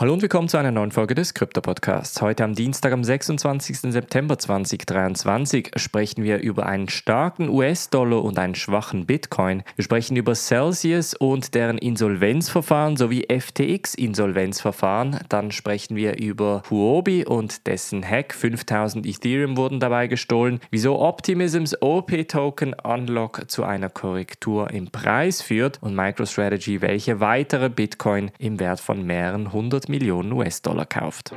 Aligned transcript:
Hallo 0.00 0.14
und 0.14 0.22
willkommen 0.22 0.48
zu 0.48 0.56
einer 0.56 0.70
neuen 0.70 0.92
Folge 0.92 1.14
des 1.14 1.34
Krypto-Podcasts. 1.34 2.22
Heute 2.22 2.44
am 2.44 2.54
Dienstag, 2.54 2.94
am 2.94 3.04
26. 3.04 3.92
September 3.92 4.38
2023, 4.38 5.72
sprechen 5.76 6.24
wir 6.24 6.38
über 6.38 6.64
einen 6.64 6.88
starken 6.88 7.50
US-Dollar 7.50 8.24
und 8.24 8.38
einen 8.38 8.54
schwachen 8.54 9.04
Bitcoin. 9.04 9.62
Wir 9.76 9.84
sprechen 9.84 10.16
über 10.16 10.34
Celsius 10.34 11.12
und 11.12 11.54
deren 11.54 11.76
Insolvenzverfahren 11.76 12.96
sowie 12.96 13.26
FTX-Insolvenzverfahren. 13.28 15.18
Dann 15.28 15.50
sprechen 15.50 15.96
wir 15.96 16.16
über 16.18 16.62
Huobi 16.70 17.26
und 17.26 17.66
dessen 17.66 18.02
Hack. 18.02 18.32
5000 18.32 19.04
Ethereum 19.04 19.58
wurden 19.58 19.80
dabei 19.80 20.06
gestohlen. 20.06 20.60
Wieso 20.70 20.98
Optimisms 20.98 21.76
OP-Token 21.82 22.72
Unlock 22.72 23.50
zu 23.50 23.64
einer 23.64 23.90
Korrektur 23.90 24.70
im 24.70 24.90
Preis 24.90 25.42
führt 25.42 25.76
und 25.82 25.94
MicroStrategy 25.94 26.80
welche 26.80 27.20
weitere 27.20 27.68
Bitcoin 27.68 28.30
im 28.38 28.58
Wert 28.58 28.80
von 28.80 29.04
mehreren 29.04 29.52
hundert 29.52 29.89
Millionen 29.90 30.32
US-Dollar 30.32 30.86
kauft. 30.86 31.34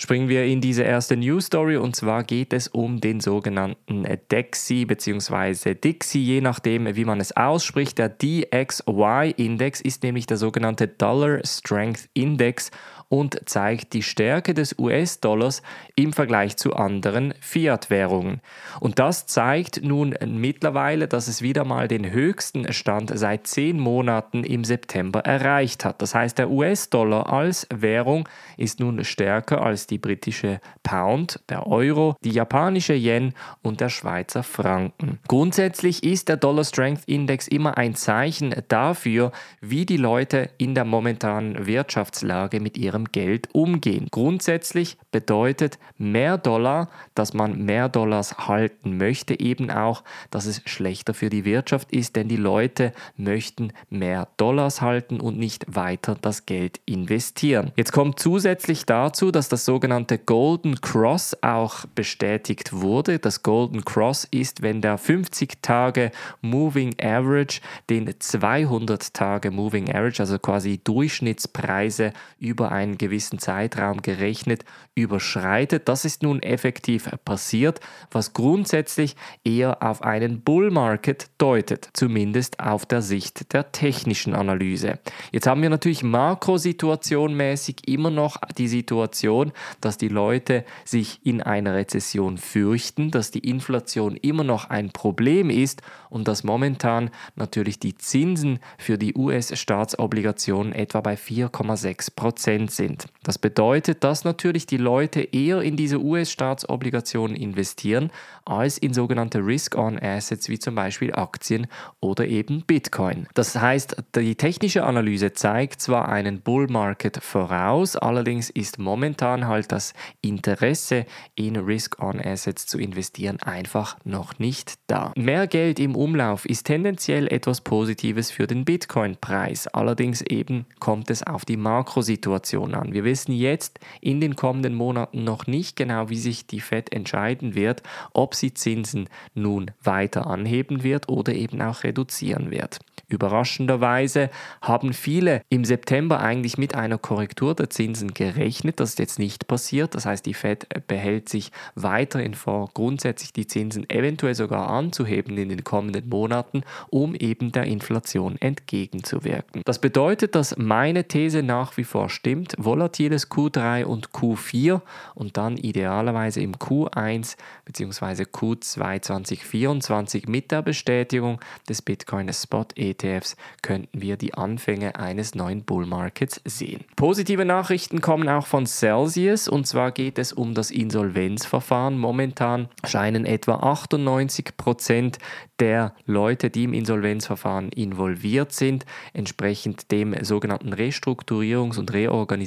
Springen 0.00 0.28
wir 0.30 0.44
in 0.44 0.62
diese 0.62 0.84
erste 0.84 1.18
News 1.18 1.46
Story 1.46 1.76
und 1.76 1.94
zwar 1.94 2.24
geht 2.24 2.54
es 2.54 2.68
um 2.68 2.98
den 2.98 3.20
sogenannten 3.20 4.06
DEXI 4.30 4.86
bzw. 4.86 5.74
Dixie, 5.74 6.22
je 6.22 6.40
nachdem 6.40 6.96
wie 6.96 7.04
man 7.04 7.20
es 7.20 7.36
ausspricht. 7.36 7.98
Der 7.98 8.08
DXY 8.08 9.34
Index 9.36 9.82
ist 9.82 10.04
nämlich 10.04 10.26
der 10.26 10.38
sogenannte 10.38 10.88
Dollar 10.88 11.40
Strength 11.44 12.08
Index 12.14 12.70
und 13.08 13.48
zeigt 13.48 13.94
die 13.94 14.02
Stärke 14.02 14.54
des 14.54 14.78
US-Dollars 14.78 15.62
im 15.94 16.12
Vergleich 16.12 16.56
zu 16.56 16.74
anderen 16.74 17.32
Fiat-Währungen. 17.40 18.40
Und 18.80 18.98
das 18.98 19.26
zeigt 19.26 19.82
nun 19.82 20.14
mittlerweile, 20.26 21.08
dass 21.08 21.28
es 21.28 21.40
wieder 21.40 21.64
mal 21.64 21.88
den 21.88 22.10
höchsten 22.10 22.70
Stand 22.72 23.10
seit 23.14 23.46
zehn 23.46 23.78
Monaten 23.78 24.44
im 24.44 24.64
September 24.64 25.20
erreicht 25.20 25.84
hat. 25.84 26.02
Das 26.02 26.14
heißt, 26.14 26.38
der 26.38 26.50
US-Dollar 26.50 27.32
als 27.32 27.66
Währung 27.74 28.28
ist 28.56 28.80
nun 28.80 29.04
stärker 29.04 29.62
als 29.62 29.86
die 29.86 29.98
britische 29.98 30.60
Pound, 30.82 31.40
der 31.48 31.66
Euro, 31.66 32.16
die 32.24 32.30
japanische 32.30 32.94
Yen 32.94 33.32
und 33.62 33.80
der 33.80 33.88
Schweizer 33.88 34.42
Franken. 34.42 35.18
Grundsätzlich 35.28 36.02
ist 36.02 36.28
der 36.28 36.36
Dollar 36.36 36.64
Strength 36.64 37.02
Index 37.06 37.48
immer 37.48 37.78
ein 37.78 37.94
Zeichen 37.94 38.54
dafür, 38.68 39.32
wie 39.60 39.86
die 39.86 39.96
Leute 39.96 40.50
in 40.58 40.74
der 40.74 40.84
momentanen 40.84 41.66
Wirtschaftslage 41.66 42.60
mit 42.60 42.76
ihrem 42.76 42.97
Geld 43.06 43.48
umgehen. 43.52 44.08
Grundsätzlich 44.10 44.98
bedeutet 45.10 45.78
mehr 45.96 46.38
Dollar, 46.38 46.88
dass 47.14 47.34
man 47.34 47.64
mehr 47.64 47.88
Dollars 47.88 48.48
halten 48.48 48.96
möchte, 48.96 49.38
eben 49.38 49.70
auch, 49.70 50.04
dass 50.30 50.46
es 50.46 50.62
schlechter 50.66 51.14
für 51.14 51.30
die 51.30 51.44
Wirtschaft 51.44 51.92
ist, 51.92 52.16
denn 52.16 52.28
die 52.28 52.36
Leute 52.36 52.92
möchten 53.16 53.72
mehr 53.90 54.28
Dollars 54.36 54.80
halten 54.80 55.20
und 55.20 55.38
nicht 55.38 55.64
weiter 55.74 56.16
das 56.20 56.46
Geld 56.46 56.80
investieren. 56.86 57.72
Jetzt 57.76 57.92
kommt 57.92 58.18
zusätzlich 58.18 58.86
dazu, 58.86 59.30
dass 59.30 59.48
das 59.48 59.64
sogenannte 59.64 60.18
Golden 60.18 60.80
Cross 60.80 61.36
auch 61.42 61.84
bestätigt 61.94 62.72
wurde. 62.72 63.18
Das 63.18 63.42
Golden 63.42 63.84
Cross 63.84 64.26
ist, 64.30 64.62
wenn 64.62 64.80
der 64.80 64.98
50 64.98 65.62
Tage 65.62 66.10
Moving 66.40 66.94
Average 67.00 67.60
den 67.90 68.12
200 68.18 69.12
Tage 69.12 69.50
Moving 69.50 69.90
Average, 69.90 70.22
also 70.22 70.38
quasi 70.38 70.78
Durchschnittspreise 70.82 72.12
über 72.38 72.72
ein 72.72 72.87
einen 72.88 72.98
gewissen 72.98 73.38
Zeitraum 73.38 74.02
gerechnet 74.02 74.64
überschreitet. 74.94 75.88
Das 75.88 76.04
ist 76.04 76.22
nun 76.22 76.42
effektiv 76.42 77.08
passiert, 77.24 77.80
was 78.10 78.32
grundsätzlich 78.32 79.16
eher 79.44 79.82
auf 79.82 80.02
einen 80.02 80.40
Bull 80.40 80.70
Market 80.70 81.30
deutet, 81.38 81.90
zumindest 81.92 82.60
auf 82.60 82.86
der 82.86 83.02
Sicht 83.02 83.52
der 83.52 83.70
technischen 83.72 84.34
Analyse. 84.34 84.98
Jetzt 85.32 85.46
haben 85.46 85.62
wir 85.62 85.70
natürlich 85.70 86.02
makrosituationmäßig 86.02 87.88
immer 87.88 88.10
noch 88.10 88.38
die 88.56 88.68
Situation, 88.68 89.52
dass 89.80 89.98
die 89.98 90.08
Leute 90.08 90.64
sich 90.84 91.24
in 91.24 91.42
einer 91.42 91.74
Rezession 91.74 92.38
fürchten, 92.38 93.10
dass 93.10 93.30
die 93.30 93.48
Inflation 93.48 94.16
immer 94.16 94.44
noch 94.44 94.70
ein 94.70 94.90
Problem 94.90 95.50
ist 95.50 95.82
und 96.10 96.26
dass 96.26 96.44
momentan 96.44 97.10
natürlich 97.36 97.78
die 97.78 97.96
Zinsen 97.96 98.58
für 98.78 98.98
die 98.98 99.14
US-Staatsobligationen 99.14 100.72
etwa 100.72 101.00
bei 101.00 101.14
4,6 101.14 102.14
Prozent 102.14 102.70
sind. 102.78 103.06
Das 103.22 103.38
bedeutet, 103.38 104.02
dass 104.04 104.24
natürlich 104.24 104.64
die 104.64 104.78
Leute 104.78 105.20
eher 105.20 105.60
in 105.60 105.76
diese 105.76 106.00
US-Staatsobligationen 106.00 107.36
investieren 107.36 108.10
als 108.46 108.78
in 108.78 108.94
sogenannte 108.94 109.40
Risk-on-Assets 109.44 110.48
wie 110.48 110.58
zum 110.58 110.74
Beispiel 110.74 111.12
Aktien 111.12 111.66
oder 112.00 112.26
eben 112.26 112.62
Bitcoin. 112.66 113.26
Das 113.34 113.54
heißt, 113.54 113.96
die 114.16 114.34
technische 114.36 114.84
Analyse 114.84 115.34
zeigt 115.34 115.82
zwar 115.82 116.08
einen 116.08 116.40
Bull 116.40 116.68
Market 116.68 117.22
voraus, 117.22 117.96
allerdings 117.96 118.48
ist 118.48 118.78
momentan 118.78 119.46
halt 119.46 119.70
das 119.72 119.92
Interesse 120.22 121.04
in 121.34 121.56
Risk-on-Assets 121.56 122.66
zu 122.66 122.78
investieren 122.78 123.38
einfach 123.42 123.98
noch 124.04 124.38
nicht 124.38 124.74
da. 124.86 125.12
Mehr 125.16 125.46
Geld 125.46 125.78
im 125.80 125.94
Umlauf 125.94 126.46
ist 126.46 126.64
tendenziell 126.64 127.26
etwas 127.26 127.60
Positives 127.60 128.30
für 128.30 128.46
den 128.46 128.64
Bitcoin-Preis, 128.64 129.66
allerdings 129.66 130.22
eben 130.22 130.64
kommt 130.78 131.10
es 131.10 131.22
auf 131.22 131.44
die 131.44 131.56
Makrosituation 131.56 132.67
an. 132.74 132.92
Wir 132.92 133.04
wissen 133.04 133.32
jetzt 133.32 133.80
in 134.00 134.20
den 134.20 134.36
kommenden 134.36 134.74
Monaten 134.74 135.24
noch 135.24 135.46
nicht 135.46 135.76
genau, 135.76 136.08
wie 136.08 136.18
sich 136.18 136.46
die 136.46 136.60
Fed 136.60 136.92
entscheiden 136.92 137.54
wird, 137.54 137.82
ob 138.12 138.34
sie 138.34 138.54
Zinsen 138.54 139.08
nun 139.34 139.70
weiter 139.82 140.26
anheben 140.26 140.82
wird 140.82 141.08
oder 141.08 141.34
eben 141.34 141.60
auch 141.62 141.84
reduzieren 141.84 142.50
wird. 142.50 142.78
Überraschenderweise 143.08 144.28
haben 144.60 144.92
viele 144.92 145.40
im 145.48 145.64
September 145.64 146.20
eigentlich 146.20 146.58
mit 146.58 146.74
einer 146.74 146.98
Korrektur 146.98 147.54
der 147.54 147.70
Zinsen 147.70 148.12
gerechnet. 148.12 148.80
Das 148.80 148.90
ist 148.90 148.98
jetzt 148.98 149.18
nicht 149.18 149.46
passiert. 149.46 149.94
Das 149.94 150.04
heißt, 150.04 150.26
die 150.26 150.34
Fed 150.34 150.66
behält 150.86 151.30
sich 151.30 151.50
weiterhin 151.74 152.34
vor, 152.34 152.68
grundsätzlich 152.74 153.32
die 153.32 153.46
Zinsen 153.46 153.88
eventuell 153.88 154.34
sogar 154.34 154.68
anzuheben 154.68 155.38
in 155.38 155.48
den 155.48 155.64
kommenden 155.64 156.08
Monaten, 156.10 156.64
um 156.90 157.14
eben 157.14 157.50
der 157.50 157.64
Inflation 157.64 158.36
entgegenzuwirken. 158.40 159.62
Das 159.64 159.78
bedeutet, 159.78 160.34
dass 160.34 160.58
meine 160.58 161.08
These 161.08 161.42
nach 161.42 161.78
wie 161.78 161.84
vor 161.84 162.10
stimmt. 162.10 162.56
Volatiles 162.58 163.30
Q3 163.30 163.84
und 163.84 164.10
Q4 164.10 164.80
und 165.14 165.36
dann 165.36 165.56
idealerweise 165.56 166.40
im 166.40 166.56
Q1 166.56 167.36
bzw. 167.64 168.24
Q2 168.24 169.00
2024 169.00 170.28
mit 170.28 170.50
der 170.50 170.62
Bestätigung 170.62 171.40
des 171.68 171.82
Bitcoin 171.82 172.32
Spot 172.32 172.66
ETF 172.74 172.98
ETFs 173.08 173.36
könnten 173.62 174.00
wir 174.00 174.16
die 174.16 174.34
Anfänge 174.34 174.96
eines 174.96 175.34
neuen 175.34 175.64
Bull 175.64 175.86
Markets 175.86 176.40
sehen. 176.44 176.84
Positive 176.96 177.44
Nachrichten 177.44 178.00
kommen 178.00 178.28
auch 178.28 178.46
von 178.46 178.66
Celsius 178.66 179.48
und 179.48 179.66
zwar 179.66 179.92
geht 179.92 180.18
es 180.18 180.32
um 180.32 180.54
das 180.54 180.70
Insolvenzverfahren. 180.70 181.98
Momentan 181.98 182.68
scheinen 182.84 183.24
etwa 183.24 183.56
98 183.56 184.56
Prozent 184.56 185.18
der 185.58 185.94
Leute, 186.06 186.50
die 186.50 186.64
im 186.64 186.72
Insolvenzverfahren 186.72 187.70
involviert 187.70 188.52
sind, 188.52 188.86
entsprechend 189.12 189.90
dem 189.90 190.14
sogenannten 190.24 190.72
Restrukturierungs- 190.72 191.78
und 191.78 191.92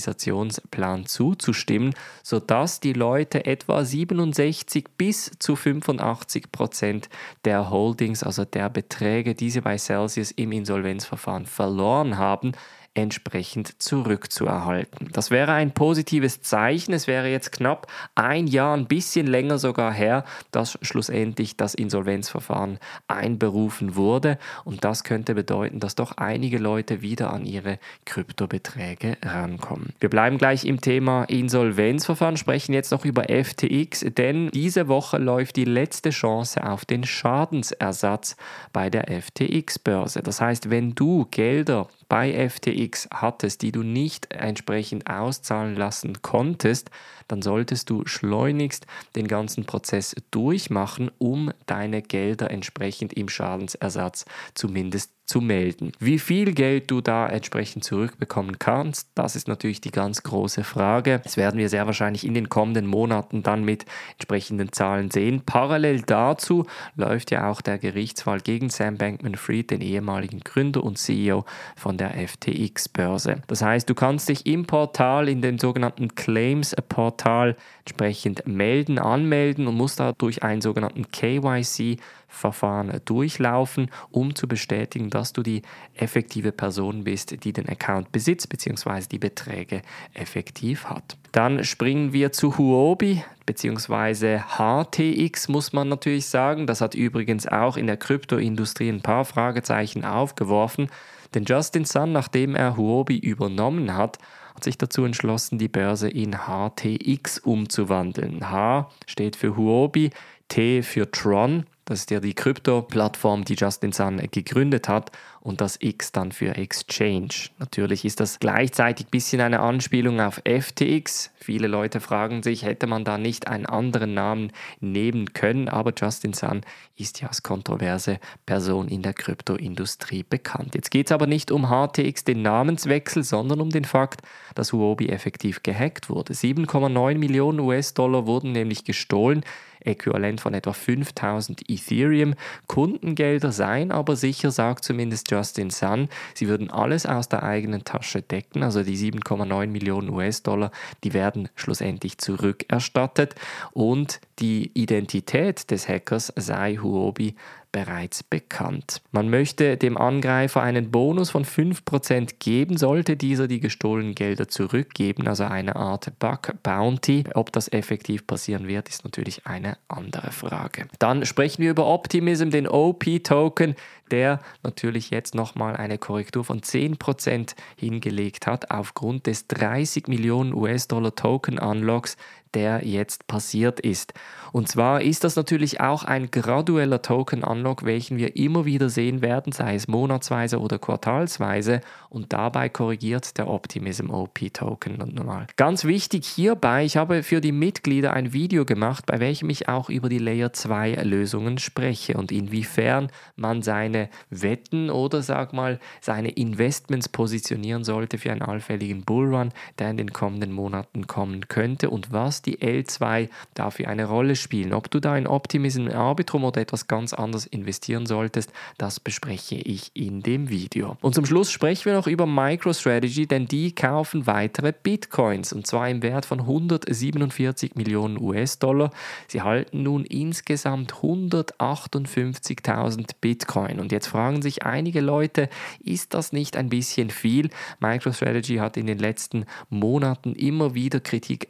Reorganisationsplan 0.02 1.06
zuzustimmen, 1.06 1.94
sodass 2.24 2.80
die 2.80 2.94
Leute 2.94 3.46
etwa 3.46 3.84
67 3.84 4.86
bis 4.98 5.32
zu 5.40 5.56
85 5.56 6.52
Prozent 6.52 7.10
der 7.46 7.70
Holdings, 7.70 8.24
also 8.24 8.46
der 8.46 8.70
Beträge, 8.70 9.36
die 9.36 9.50
sie 9.50 9.62
bei 9.62 9.78
Celsius 9.78 10.32
im 10.32 10.52
Insolvenzverfahren 10.52 11.46
verloren 11.46 12.18
haben, 12.18 12.54
entsprechend 12.94 13.81
zurückzuerhalten. 13.81 15.09
Das 15.13 15.31
wäre 15.31 15.53
ein 15.53 15.72
positives 15.72 16.41
Zeichen. 16.41 16.94
Es 16.94 17.07
wäre 17.07 17.29
jetzt 17.29 17.52
knapp 17.53 17.88
ein 18.16 18.47
Jahr, 18.47 18.75
ein 18.75 18.88
bisschen 18.88 19.28
länger 19.28 19.59
sogar 19.59 19.94
her, 19.94 20.25
dass 20.52 20.78
schlussendlich 20.81 21.56
das 21.56 21.74
Insolvenzverfahren 21.74 22.79
einberufen 23.07 23.96
wurde. 23.96 24.38
Und 24.66 24.84
das 24.84 25.06
könnte 25.06 25.35
bedeuten, 25.35 25.79
dass 25.79 25.96
doch 25.96 26.18
einige 26.18 26.57
Leute 26.57 27.02
wieder 27.02 27.31
an 27.31 27.46
ihre 27.46 27.79
Kryptobeträge 28.06 29.17
rankommen. 29.23 29.94
Wir 30.02 30.09
bleiben 30.09 30.37
gleich 30.37 30.66
im 30.66 30.82
Thema 30.82 31.23
Insolvenzverfahren, 31.23 32.35
sprechen 32.35 32.73
jetzt 32.73 32.91
noch 32.91 33.05
über 33.05 33.23
FTX, 33.29 34.05
denn 34.17 34.49
diese 34.52 34.90
Woche 34.90 35.17
läuft 35.17 35.55
die 35.55 35.66
letzte 35.66 36.09
Chance 36.09 36.61
auf 36.66 36.84
den 36.84 37.05
Schadensersatz 37.05 38.35
bei 38.73 38.90
der 38.90 39.05
FTX-Börse. 39.08 40.22
Das 40.22 40.41
heißt, 40.41 40.70
wenn 40.70 40.94
du 40.94 41.26
Gelder 41.32 41.87
bei 42.11 42.49
FTX 42.49 43.08
hattest, 43.09 43.61
die 43.61 43.72
du 43.72 43.84
nicht 43.84 44.34
entsprechend 44.34 45.09
auszahlen 45.09 45.78
lassen 45.78 46.22
konntest, 46.22 46.91
dann 47.29 47.41
solltest 47.41 47.90
du 47.90 48.05
schleunigst 48.05 48.85
den 49.16 49.29
ganzen 49.29 49.63
Prozess 49.63 50.13
durchmachen, 50.29 51.09
um 51.19 51.53
deine 51.67 52.02
Gelder 52.02 52.52
entsprechend 52.52 53.13
im 53.13 53.29
Schadensersatz 53.29 54.25
zumindest 54.55 55.13
zu 55.32 55.40
melden. 55.40 55.94
Wie 55.98 56.20
viel 56.20 56.54
Geld 56.54 56.92
du 56.92 57.00
da 57.00 57.26
entsprechend 57.26 57.86
zurückbekommen 57.86 58.60
kannst, 58.60 59.08
das 59.16 59.38
ist 59.38 59.48
natürlich 59.48 59.80
die 59.80 59.90
ganz 59.90 60.24
große 60.24 60.66
Frage. 60.66 61.22
Das 61.24 61.38
werden 61.38 61.58
wir 61.58 61.70
sehr 61.70 61.86
wahrscheinlich 61.86 62.26
in 62.26 62.34
den 62.34 62.50
kommenden 62.50 62.86
Monaten 62.86 63.42
dann 63.42 63.64
mit 63.64 63.86
entsprechenden 64.12 64.74
Zahlen 64.74 65.10
sehen. 65.10 65.44
Parallel 65.46 66.02
dazu 66.02 66.66
läuft 66.98 67.32
ja 67.32 67.50
auch 67.50 67.62
der 67.62 67.78
Gerichtsfall 67.78 68.42
gegen 68.42 68.70
Sam 68.70 68.98
Bankman-Fried, 68.98 69.72
den 69.72 69.80
ehemaligen 69.80 70.42
Gründer 70.42 70.84
und 70.84 70.98
CEO 70.98 71.46
von 71.78 71.96
der 71.96 72.12
FTX-Börse. 72.28 73.42
Das 73.48 73.62
heißt, 73.62 73.90
du 73.90 73.96
kannst 73.96 74.28
dich 74.28 74.46
im 74.46 74.66
Portal, 74.66 75.30
in 75.30 75.42
dem 75.42 75.60
sogenannten 75.60 76.14
Claims-Portal, 76.14 77.56
entsprechend 77.86 78.46
melden, 78.48 79.00
anmelden 79.00 79.66
und 79.68 79.76
musst 79.76 80.02
da 80.02 80.12
durch 80.12 80.44
einen 80.44 80.62
sogenannten 80.62 81.10
KYC-Verfahren 81.10 83.00
durchlaufen, 83.06 83.90
um 84.10 84.36
zu 84.36 84.48
bestätigen, 84.48 85.10
dass 85.10 85.21
du 85.34 85.44
die 85.44 85.62
effektive 85.96 86.52
Person 86.52 87.03
bist, 87.03 87.44
die 87.44 87.53
den 87.53 87.70
Account 87.70 88.12
besitzt 88.12 88.50
bzw. 88.50 89.03
die 89.12 89.20
Beträge 89.20 89.82
effektiv 90.14 90.85
hat. 90.85 91.18
Dann 91.32 91.64
springen 91.64 92.14
wir 92.14 92.32
zu 92.32 92.58
Huobi 92.58 93.23
bzw. 93.46 94.40
HTX 94.58 95.47
muss 95.47 95.73
man 95.73 95.90
natürlich 95.90 96.26
sagen. 96.26 96.68
Das 96.68 96.82
hat 96.82 96.96
übrigens 96.96 97.47
auch 97.47 97.78
in 97.78 97.88
der 97.88 97.97
Kryptoindustrie 97.97 98.90
ein 98.90 99.02
paar 99.02 99.26
Fragezeichen 99.26 100.03
aufgeworfen. 100.03 100.90
Denn 101.34 101.46
Justin 101.46 101.85
Sun, 101.85 102.12
nachdem 102.12 102.56
er 102.56 102.76
Huobi 102.76 103.18
übernommen 103.18 103.96
hat, 103.96 104.18
hat 104.56 104.64
sich 104.64 104.78
dazu 104.78 105.06
entschlossen, 105.06 105.58
die 105.58 105.70
Börse 105.70 106.09
in 106.09 106.35
HTX 106.35 107.40
umzuwandeln. 107.40 108.50
H 108.50 108.90
steht 109.08 109.35
für 109.35 109.56
Huobi, 109.56 110.09
T 110.50 110.84
für 110.84 111.09
Tron, 111.09 111.66
das 111.86 112.02
ist 112.02 112.12
ja 112.12 112.20
die 112.20 112.34
Krypto-Plattform, 112.34 113.44
die 113.44 113.56
Justin 113.56 113.92
Sun 113.92 114.18
gegründet 114.32 114.88
hat 114.88 115.12
und 115.42 115.62
das 115.62 115.78
X 115.82 116.12
dann 116.12 116.32
für 116.32 116.56
Exchange. 116.56 117.50
Natürlich 117.58 118.06
ist 118.06 118.20
das 118.20 118.40
gleichzeitig 118.40 119.08
ein 119.08 119.10
bisschen 119.10 119.42
eine 119.42 119.60
Anspielung 119.60 120.22
auf 120.22 120.42
FTX. 120.46 121.32
Viele 121.36 121.68
Leute 121.68 122.00
fragen 122.00 122.44
sich, 122.44 122.64
hätte 122.64 122.86
man 122.86 123.04
da 123.04 123.18
nicht 123.18 123.48
einen 123.48 123.66
anderen 123.66 124.14
Namen 124.14 124.52
nehmen 124.80 125.34
können, 125.34 125.68
aber 125.68 125.92
Justin 125.98 126.34
Sun 126.34 126.62
ist 126.96 127.20
ja 127.20 127.30
als 127.30 127.42
kontroverse 127.42 128.20
Person 128.46 128.88
in 128.88 129.02
der 129.02 129.14
Kryptoindustrie 129.14 130.24
bekannt. 130.24 130.76
Jetzt 130.76 130.92
geht 130.92 131.08
es 131.08 131.12
aber 131.12 131.26
nicht 131.26 131.52
um 131.52 131.70
HTX, 131.70 132.24
den 132.24 132.44
Namenswechsel, 132.44 133.24
sondern 133.24 133.60
um 133.60 133.72
den 133.72 133.86
Fakt, 133.86 134.22
dass 134.54 134.72
Huobi 134.72 135.10
effektiv 135.10 135.64
gehackt 135.64 136.10
wurde. 136.10 136.34
7,9 136.34 137.18
Millionen 137.18 137.60
US-Dollar 137.60 138.28
wurden 138.28 138.52
nämlich 138.52 138.84
gestohlen 138.84 139.44
äquivalent 139.86 140.42
von 140.42 140.54
etwa 140.54 140.74
5000 140.74 141.70
Ethereum. 141.70 142.34
Kundengelder 142.68 143.52
seien 143.52 143.92
aber 143.92 144.16
sicher, 144.16 144.52
sagt 144.52 144.84
zumindest 144.84 145.30
Justin 145.32 145.70
Sun. 145.70 146.10
Sie 146.34 146.48
würden 146.48 146.70
alles 146.70 147.06
aus 147.06 147.30
der 147.30 147.44
eigenen 147.44 147.84
Tasche 147.84 148.22
decken, 148.22 148.64
also 148.64 148.84
die 148.84 148.98
7,9 148.98 149.68
Millionen 149.68 150.10
US-Dollar, 150.10 150.72
die 151.04 151.14
werden 151.14 151.50
schlussendlich 151.56 152.18
zurückerstattet 152.18 153.36
und 153.72 154.22
die 154.40 154.72
Identität 154.74 155.70
des 155.72 155.88
Hackers 155.88 156.34
sei 156.36 156.78
Huobi 156.78 157.36
bereits 157.72 158.23
bekannt. 158.23 159.02
Man 159.12 159.29
möchte 159.29 159.78
dem 159.78 159.97
Angreifer 159.97 160.62
einen 160.62 160.91
Bonus 160.91 161.29
von 161.29 161.46
5% 161.46 162.35
geben, 162.40 162.78
sollte 162.78 163.16
dieser 163.16 163.47
die 163.47 163.59
gestohlenen 163.59 164.16
Gelder 164.16 164.47
zurückgeben, 164.47 165.28
also 165.28 165.46
eine 165.46 165.76
Art 165.76 166.20
Bug 166.20 166.53
Bounty. 166.64 167.23
Ob 167.34 167.52
das 167.52 167.72
effektiv 167.72 168.28
passieren 168.28 168.68
wird, 168.68 168.90
ist 168.90 169.03
natürlich 169.03 169.46
eine 169.46 169.78
andere 169.88 170.32
Frage. 170.32 170.88
Dann 171.00 171.26
sprechen 171.26 171.62
wir 171.64 171.72
über 171.72 171.88
Optimism, 171.88 172.50
den 172.50 172.68
OP-Token, 172.68 173.76
der 174.12 174.40
natürlich 174.64 175.09
jetzt 175.09 175.35
nochmal 175.35 175.78
eine 175.78 175.97
Korrektur 175.97 176.44
von 176.44 176.62
10% 176.62 177.56
hingelegt 177.78 178.47
hat 178.47 178.72
aufgrund 178.72 179.28
des 179.28 179.47
30 179.47 180.08
Millionen 180.08 180.53
US-Dollar 180.53 181.16
Token-Unlocks, 181.16 182.18
der 182.53 182.86
jetzt 182.86 183.28
passiert 183.28 183.80
ist. 183.80 184.14
Und 184.52 184.68
zwar 184.68 185.02
ist 185.02 185.24
das 185.24 185.36
natürlich 185.36 185.80
auch 185.80 186.03
ein 186.03 186.30
gradueller 186.30 187.02
Token-Unlock, 187.02 187.86
welchen 187.86 188.18
wir 188.18 188.36
immer 188.36 188.66
wieder 188.66 188.90
sehen 188.90 189.22
werden, 189.22 189.53
sei 189.53 189.76
es 189.76 189.88
monatsweise 189.88 190.59
oder 190.59 190.78
quartalsweise. 190.78 191.82
Und 192.09 192.34
dabei 192.34 192.68
korrigiert 192.68 193.38
der 193.38 193.48
Optimism 193.48 194.09
OP-Token 194.09 194.98
nochmal. 195.14 195.48
Ganz 195.56 195.86
wichtig 195.86 196.28
hierbei, 196.28 196.84
ich 196.84 196.98
habe 196.98 197.24
für 197.24 197.40
die 197.40 197.53
Mitglieder 197.53 198.12
ein 198.14 198.34
Video 198.34 198.66
gemacht, 198.66 199.06
bei 199.06 199.20
welchem 199.20 199.50
ich 199.50 199.70
auch 199.70 199.90
über 199.90 200.09
die 200.09 200.18
Layer 200.18 200.52
2 200.52 200.96
Lösungen 201.04 201.58
spreche 201.58 202.16
und 202.16 202.32
inwiefern 202.32 203.09
man 203.38 203.62
seine 203.62 204.09
Wetten 204.30 204.90
oder 204.90 205.22
sag 205.22 205.54
mal 205.54 205.80
seine 206.02 206.30
Investments 206.30 207.08
positionieren 207.08 207.86
sollte 207.86 208.18
für 208.18 208.32
einen 208.32 208.42
allfälligen 208.42 209.04
Bullrun, 209.04 209.54
der 209.80 209.92
in 209.92 209.97
den 209.97 210.12
kommenden 210.12 210.52
Monaten 210.52 211.08
kommen 211.08 211.47
könnte 211.47 211.90
und 211.90 212.12
was 212.12 212.41
die 212.41 212.58
L2 212.58 213.29
dafür 213.53 213.88
eine 213.88 214.05
Rolle 214.05 214.35
spielen. 214.35 214.73
Ob 214.73 214.90
du 214.90 214.99
da 214.99 215.17
in 215.17 215.28
Optimism 215.28 215.88
Arbitrum 215.88 216.43
oder 216.43 216.61
etwas 216.61 216.88
ganz 216.88 217.14
anderes 217.14 217.46
investieren 217.46 218.05
solltest, 218.05 218.52
das 218.78 218.99
bespreche 218.99 219.55
ich 219.55 219.91
in 219.93 220.22
dem 220.22 220.49
Video. 220.49 220.97
Und 221.02 221.16
zum 221.16 221.26
Schluss 221.26 221.52
sprechen 221.52 221.85
wir 221.85 221.93
noch 221.93 222.08
über 222.08 222.26
MicroStrategy, 222.26 223.28
denn 223.28 223.46
die 223.46 223.73
kaufen 223.73 224.28
weitere 224.28 224.73
Bitcoins 224.73 225.53
und 225.53 225.67
zwar 225.67 225.90
im 225.90 226.02
Wert 226.02 226.26
von 226.26 226.41
147 226.41 227.76
Millionen 227.76 228.22
US-Dollar. 228.22 228.91
Sie 229.28 229.41
halten 229.41 229.84
nun 229.84 230.05
insgesamt 230.05 230.94
158.000 230.96 233.11
Bitcoin. 233.22 233.79
Und 233.79 233.91
jetzt 233.91 234.08
fragen 234.08 234.41
sich 234.41 234.64
einige 234.64 235.02
Leute, 235.02 235.49
ist 235.84 236.14
das 236.14 236.32
nicht 236.34 236.58
ein 236.58 236.70
bisschen 236.70 237.09
viel? 237.09 237.49
MicroStrategy 237.79 238.58
hat 238.58 238.78
in 238.78 238.87
den 238.87 238.99
letzten 238.99 239.46
Monaten 239.70 240.34
immer 240.34 240.73
wieder 240.73 240.99
Kritik 240.99 241.47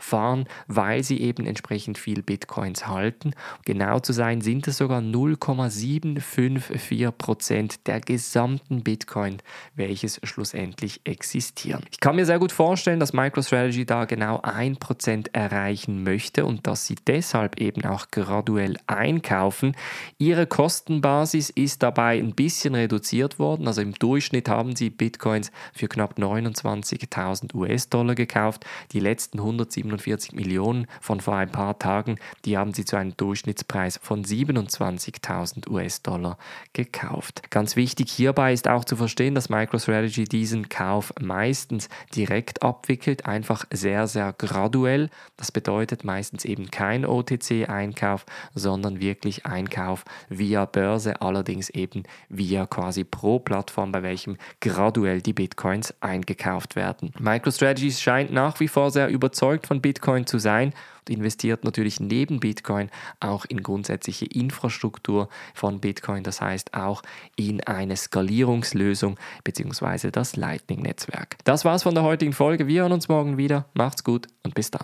eingefahren, 0.00 0.46
weil 0.66 1.04
sie 1.04 1.20
eben 1.20 1.44
entsprechend 1.46 1.98
viel 1.98 2.22
Bitcoins 2.22 2.86
halten. 2.86 3.32
Genau 3.64 4.00
zu 4.00 4.12
sein 4.12 4.40
sind 4.40 4.66
es 4.68 4.78
sogar 4.78 5.00
0,754 5.00 7.16
Prozent 7.16 7.86
der 7.86 8.00
gesamten 8.00 8.82
Bitcoin, 8.82 9.38
welches 9.74 10.20
schlussendlich 10.24 11.00
existieren. 11.04 11.84
Ich 11.90 12.00
kann 12.00 12.16
mir 12.16 12.26
sehr 12.26 12.38
gut 12.38 12.52
vorstellen, 12.52 13.00
dass 13.00 13.12
MicroStrategy 13.12 13.84
da 13.86 14.06
genau 14.06 14.40
1% 14.40 15.28
erreichen 15.32 16.02
möchte 16.02 16.44
und 16.44 16.66
dass 16.66 16.86
sie 16.86 16.96
deshalb 17.06 17.60
eben 17.60 17.84
auch 17.84 18.08
graduell 18.10 18.76
einkaufen. 18.86 19.76
Ihre 20.18 20.46
Kostenbasis 20.46 21.50
ist 21.50 21.82
dabei 21.82 22.18
ein 22.18 22.34
bisschen 22.34 22.74
reduziert 22.74 23.38
worden. 23.38 23.68
Also 23.68 23.82
im 23.82 23.92
Durchschnitt 23.94 24.48
haben 24.48 24.74
sie 24.76 24.88
Bitcoins 24.90 25.50
für 25.72 25.88
knapp 25.88 26.18
29.000 26.18 27.54
US-Dollar 27.54 28.14
gekauft. 28.14 28.66
Die 28.92 29.00
letzten 29.00 29.40
147 29.90 30.32
Millionen 30.32 30.86
von 31.00 31.20
vor 31.20 31.36
ein 31.36 31.50
paar 31.50 31.78
Tagen, 31.78 32.16
die 32.44 32.56
haben 32.56 32.72
sie 32.72 32.84
zu 32.84 32.96
einem 32.96 33.16
Durchschnittspreis 33.16 33.98
von 34.02 34.24
27.000 34.24 35.68
US-Dollar 35.68 36.38
gekauft. 36.72 37.50
Ganz 37.50 37.76
wichtig 37.76 38.10
hierbei 38.10 38.52
ist 38.52 38.68
auch 38.68 38.84
zu 38.84 38.96
verstehen, 38.96 39.34
dass 39.34 39.48
MicroStrategy 39.48 40.24
diesen 40.24 40.68
Kauf 40.68 41.12
meistens 41.20 41.88
direkt 42.14 42.62
abwickelt, 42.62 43.26
einfach 43.26 43.64
sehr, 43.72 44.06
sehr 44.06 44.32
graduell. 44.36 45.10
Das 45.36 45.52
bedeutet 45.52 46.04
meistens 46.04 46.44
eben 46.44 46.70
kein 46.70 47.04
OTC-Einkauf, 47.04 48.24
sondern 48.54 49.00
wirklich 49.00 49.46
Einkauf 49.46 50.04
via 50.28 50.64
Börse, 50.64 51.20
allerdings 51.20 51.70
eben 51.70 52.04
via 52.28 52.66
quasi 52.66 53.04
pro 53.04 53.38
Plattform, 53.38 53.92
bei 53.92 54.02
welchem 54.02 54.36
graduell 54.60 55.20
die 55.20 55.32
Bitcoins 55.32 55.94
eingekauft 56.00 56.76
werden. 56.76 57.12
MicroStrategy 57.18 57.90
scheint 57.92 58.32
nach 58.32 58.60
wie 58.60 58.68
vor 58.68 58.90
sehr 58.90 59.08
überzeugt 59.08 59.66
Bitcoin 59.80 60.26
zu 60.26 60.38
sein 60.38 60.72
und 61.00 61.10
investiert 61.10 61.64
natürlich 61.64 62.00
neben 62.00 62.40
Bitcoin 62.40 62.90
auch 63.20 63.44
in 63.44 63.62
grundsätzliche 63.62 64.26
Infrastruktur 64.26 65.28
von 65.54 65.80
Bitcoin, 65.80 66.22
das 66.22 66.40
heißt 66.40 66.74
auch 66.74 67.02
in 67.36 67.62
eine 67.64 67.96
Skalierungslösung 67.96 69.18
bzw. 69.44 70.10
das 70.10 70.36
Lightning-Netzwerk. 70.36 71.36
Das 71.44 71.64
war's 71.64 71.82
von 71.82 71.94
der 71.94 72.04
heutigen 72.04 72.32
Folge. 72.32 72.66
Wir 72.66 72.82
hören 72.82 72.92
uns 72.92 73.08
morgen 73.08 73.36
wieder. 73.36 73.66
Macht's 73.74 74.04
gut 74.04 74.26
und 74.42 74.54
bis 74.54 74.70
dann. 74.70 74.82